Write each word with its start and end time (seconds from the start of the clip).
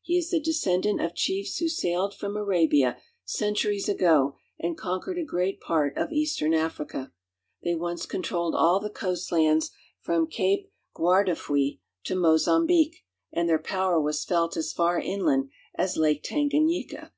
He 0.00 0.16
is 0.16 0.30
the 0.30 0.38
descendant 0.38 1.00
of 1.00 1.12
^chiefs 1.14 1.58
who 1.58 1.68
sailed 1.68 2.14
from 2.14 2.36
Arabia, 2.36 2.98
centuries 3.24 3.88
ago, 3.88 4.36
and 4.56 4.78
con' 4.78 5.00
quered 5.00 5.18
a 5.20 5.24
great 5.24 5.60
part 5.60 5.96
of 5.98 6.12
eastern 6.12 6.54
Africa. 6.54 7.12
They 7.64 7.74
once 7.74 8.06
controlled 8.06 8.54
all 8.54 8.78
the 8.78 8.90
coast 8.90 9.32
lands 9.32 9.72
from 9.98 10.28
Cape 10.28 10.70
Guardafui 10.94 11.80
to 12.04 12.14
Mozambique 12.14 12.14
(ino 12.22 12.36
zam 12.36 12.68
bek'), 12.94 13.38
and 13.40 13.48
their 13.48 13.58
power 13.58 14.00
was 14.00 14.24
felt 14.24 14.56
as 14.56 14.72
far 14.72 15.00
inland 15.00 15.50
as 15.76 15.96
'l^ke 15.98 16.22
Tanganyika. 16.22 17.10